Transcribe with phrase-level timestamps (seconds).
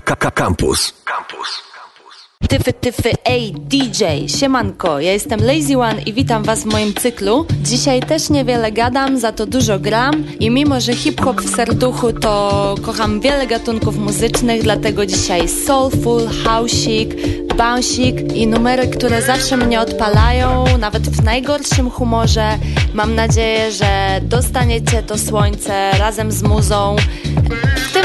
[0.00, 0.92] Campus.
[1.04, 1.62] Campus.
[2.48, 7.46] Tyfy, tyfy, ej, DJ, siemanko, ja jestem Lazy One i witam was w moim cyklu.
[7.62, 12.74] Dzisiaj też niewiele gadam, za to dużo gram i mimo, że hip-hop w serduchu, to
[12.82, 17.14] kocham wiele gatunków muzycznych, dlatego dzisiaj soulful, houseik,
[17.56, 22.58] bounceik i numery, które zawsze mnie odpalają, nawet w najgorszym humorze.
[22.94, 26.96] Mam nadzieję, że dostaniecie to słońce razem z muzą.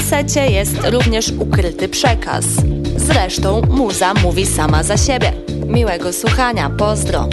[0.00, 2.44] W tym secie jest również ukryty przekaz.
[2.96, 5.32] Zresztą muza mówi sama za siebie.
[5.66, 7.28] Miłego słuchania, pozdro.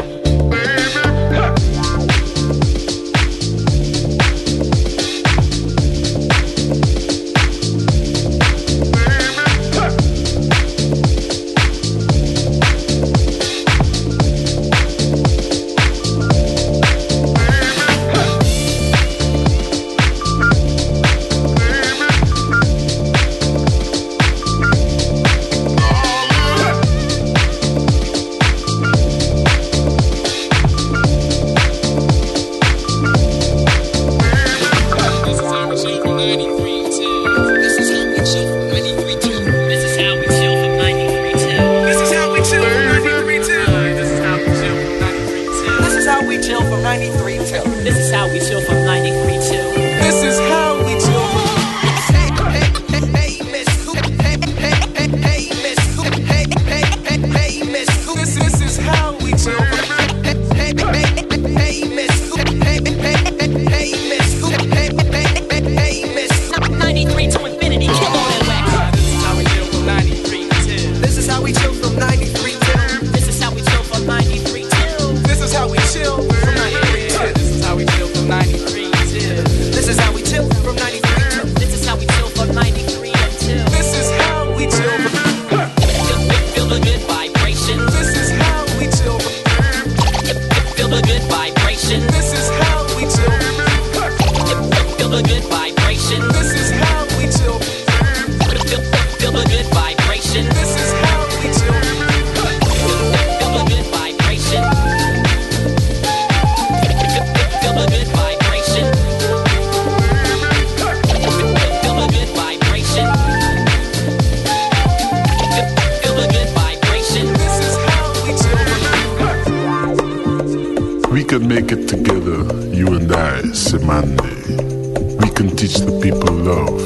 [121.40, 122.42] can make it together,
[122.74, 125.22] you and I, Simande.
[125.22, 126.82] We can teach the people love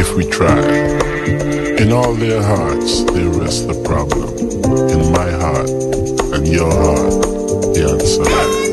[0.00, 0.58] if we try.
[1.80, 4.30] In all their hearts, they rest the problem.
[4.90, 5.70] In my heart
[6.34, 7.22] and your heart,
[7.74, 8.71] the answer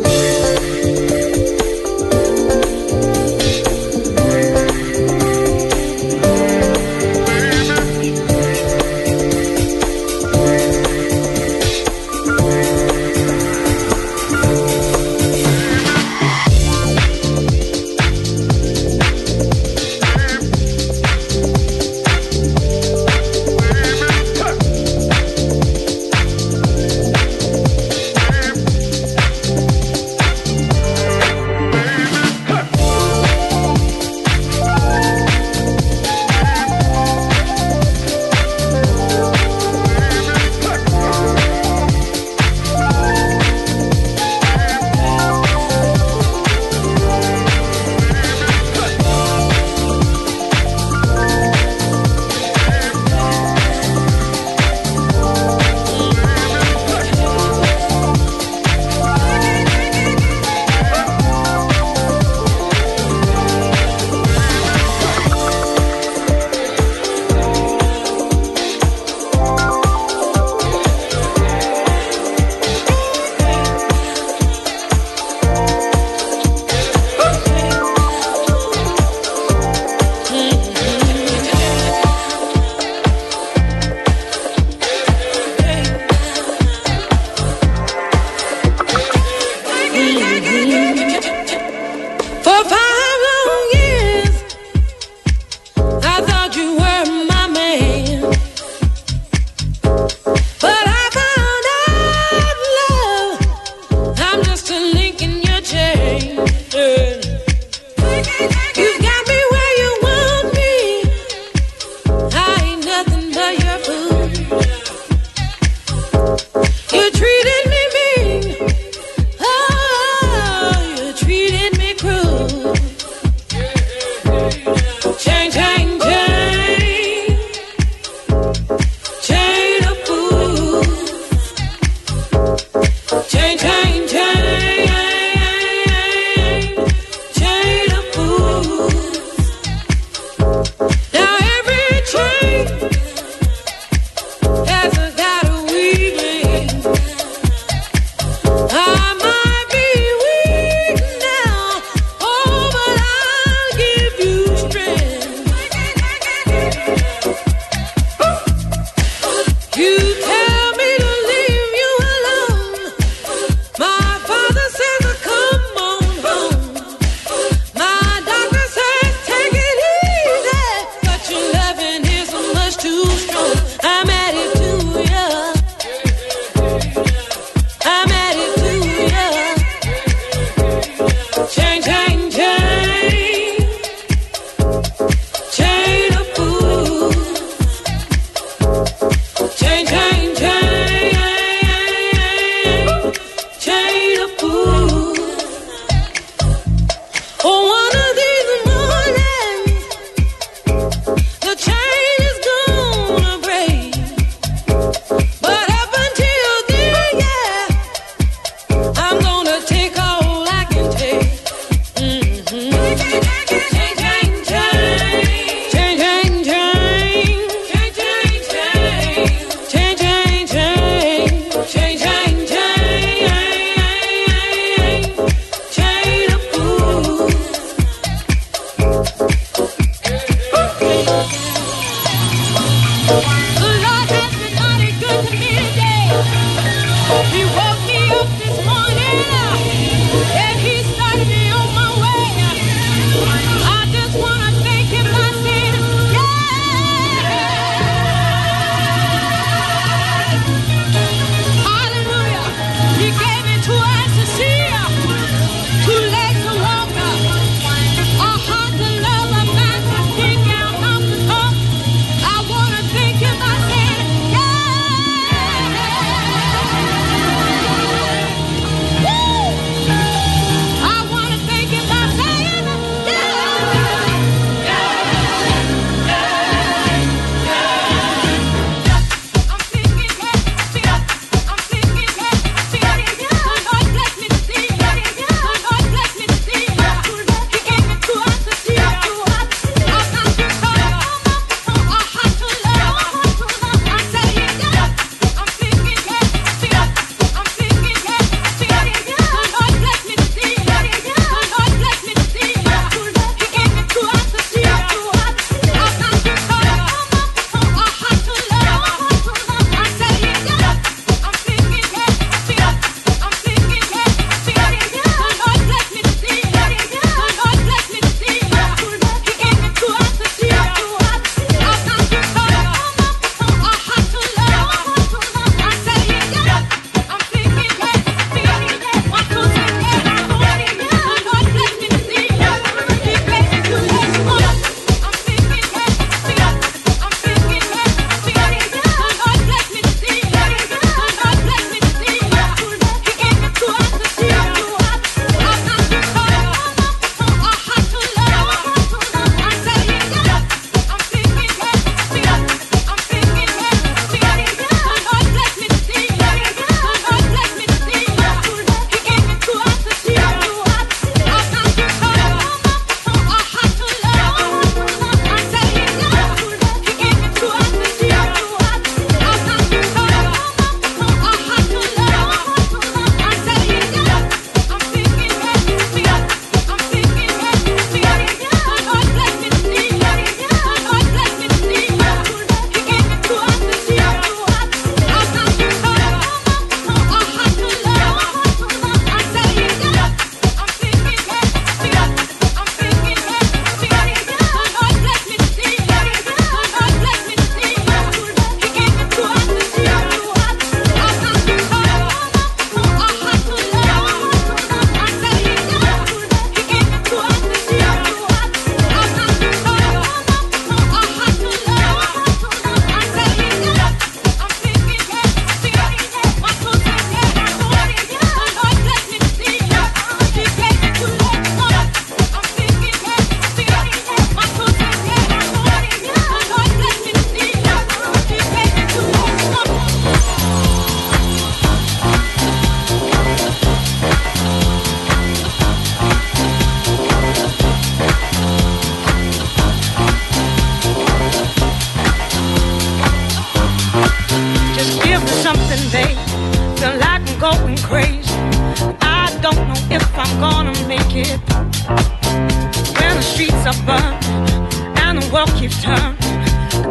[455.32, 456.18] world keeps turning.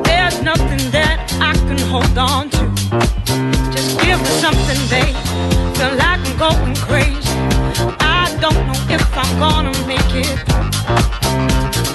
[0.05, 2.65] There's nothing that I can hold on to.
[3.73, 5.17] Just give me something, babe,
[5.75, 7.19] till I'm going crazy.
[8.01, 10.39] I don't know if I'm gonna make it.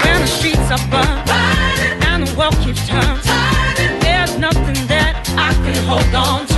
[0.03, 5.75] When the streets are burning and the world keeps turning, there's nothing that I can
[5.87, 6.52] hold on to.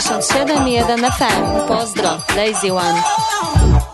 [0.00, 1.66] 97.1 FM.
[1.66, 3.87] Pozdro, Lazy One.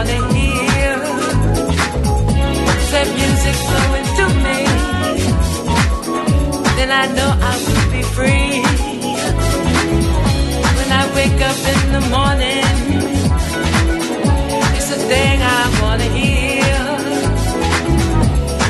[0.00, 0.96] wanna hear.
[2.92, 4.08] That music flowing
[4.46, 4.58] me.
[6.76, 8.54] Then I know I will be free.
[10.78, 12.76] When I wake up in the morning,
[14.76, 16.82] it's the thing I wanna hear.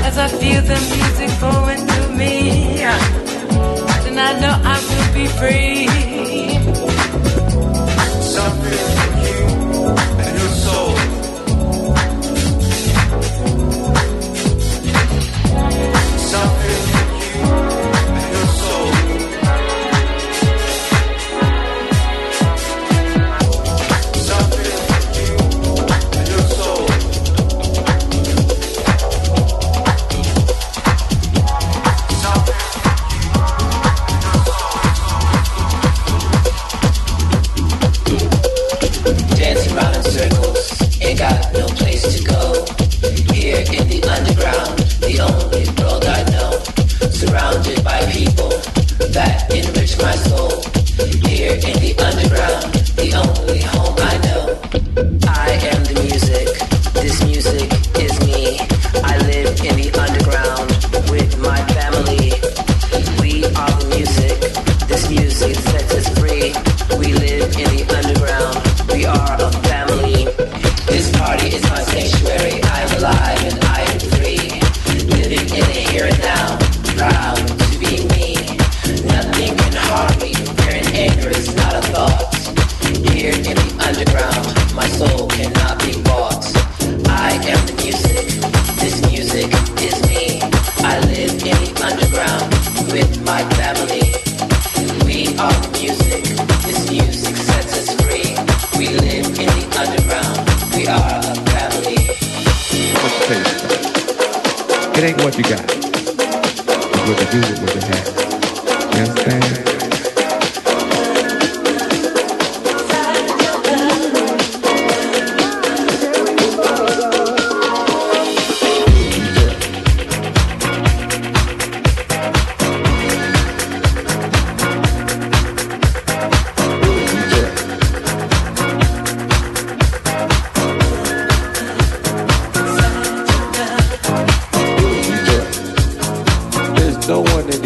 [0.08, 2.34] As I feel the music flowing to me,
[4.04, 6.39] then I know I will be free.
[83.30, 83.69] Yeah.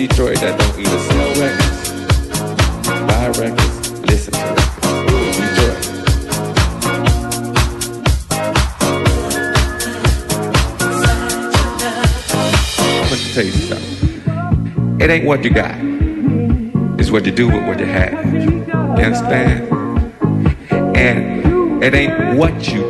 [0.08, 1.88] Detroit that don't sell records,
[3.08, 4.38] buy records, listen to.
[5.32, 5.80] Detroit.
[12.78, 15.00] I'm going to tell you something.
[15.00, 15.74] It ain't what you got.
[17.00, 18.12] It's what you do with what you have.
[18.34, 19.72] You understand?
[20.94, 22.83] And it ain't what you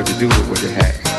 [0.00, 1.09] what to do with what they had.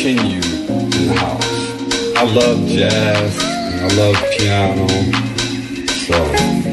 [0.00, 2.16] Continued in the house.
[2.16, 4.88] I love jazz, I love piano,
[6.06, 6.69] so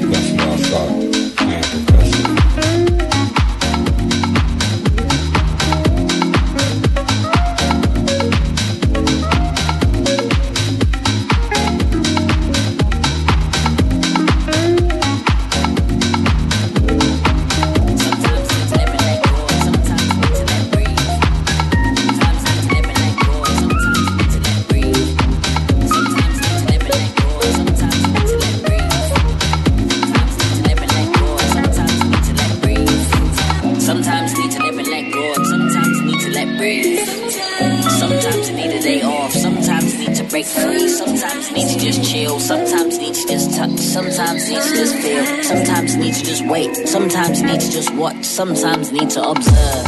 [40.88, 45.44] sometimes need to just chill, sometimes need to just touch, sometimes need to just feel,
[45.44, 49.86] sometimes need to just wait, sometimes need to just watch, sometimes need to observe.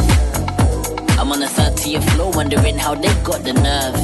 [1.18, 3.94] I'm on the 30th floor wondering how they got the nerve.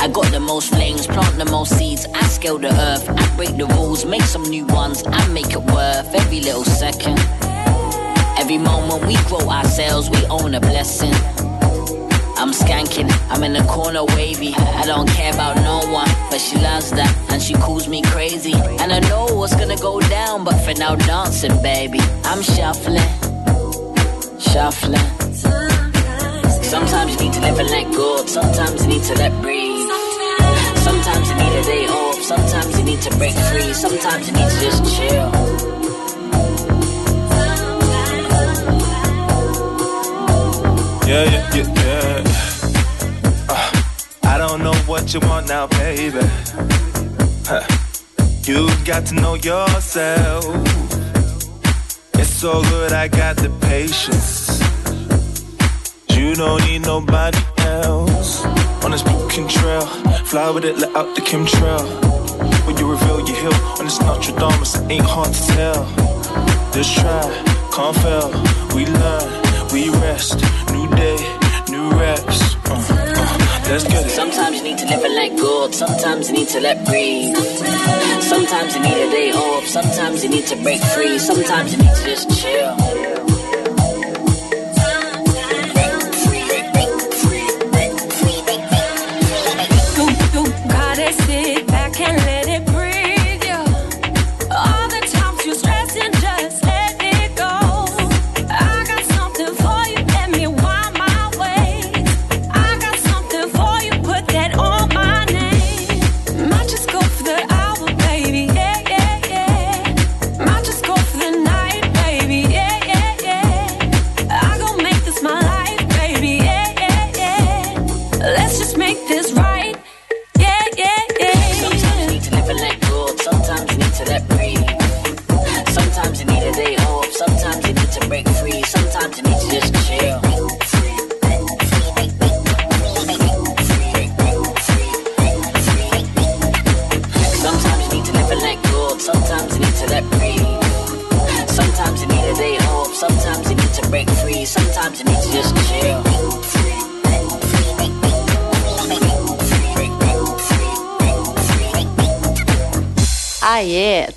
[0.00, 2.06] I got the most flames, plant the most seeds.
[2.14, 5.02] I scale the earth, I break the rules, make some new ones.
[5.06, 7.18] I make it worth every little second.
[8.38, 11.47] Every moment we grow ourselves, we own a blessing.
[12.38, 14.54] I'm skanking, I'm in the corner wavy.
[14.54, 18.54] I don't care about no one, but she loves that, and she calls me crazy.
[18.54, 21.98] And I know what's gonna go down, but for now, dancing, baby.
[22.22, 23.10] I'm shuffling,
[24.38, 25.08] shuffling.
[26.62, 29.90] Sometimes you need to and let go, sometimes you need to let breathe.
[30.86, 34.48] Sometimes you need a day off, sometimes you need to break free, sometimes you need
[34.48, 35.28] to just chill.
[41.08, 42.27] Yeah, yeah, yeah, yeah.
[45.08, 46.18] What you want now, baby.
[47.46, 47.64] Huh.
[48.44, 50.44] You got to know yourself.
[52.14, 54.60] It's so good, I got the patience.
[56.10, 58.44] You don't need nobody else.
[58.84, 59.86] On this broken trail,
[60.26, 61.86] fly with it, let out the chemtrail.
[62.66, 65.84] When you reveal your hill on this Notre Dame, it ain't hard to tell.
[66.74, 67.22] Just try,
[67.72, 68.28] can't fail.
[68.74, 69.26] We learn,
[69.72, 70.36] we rest.
[70.72, 70.87] New
[73.68, 74.10] let's get it.
[74.10, 77.36] Sometimes you need to live and let go, sometimes you need to let breathe.
[78.22, 81.94] Sometimes you need a day off, sometimes you need to break free, sometimes you need
[81.94, 82.67] to just chill.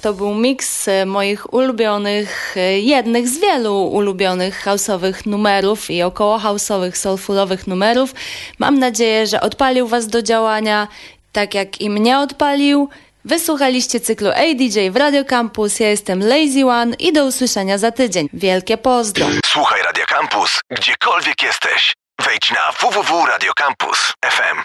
[0.01, 6.39] To był miks e, moich ulubionych, e, jednych z wielu ulubionych houseowych numerów i około
[6.39, 8.13] houseowych, soulfulowych numerów.
[8.59, 10.87] Mam nadzieję, że odpalił Was do działania,
[11.31, 12.89] tak jak i mnie odpalił.
[13.25, 15.79] Wysłuchaliście cyklu ADJ w Radio Campus.
[15.79, 18.29] Ja jestem Lazy One i do usłyszenia za tydzień.
[18.33, 19.27] Wielkie pozdro.
[19.45, 21.93] Słuchaj Radio Campus, gdziekolwiek jesteś.
[22.25, 24.57] Wejdź na www.radiocampus.fm.